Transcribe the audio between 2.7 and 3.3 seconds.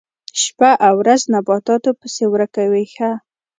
وي ښه.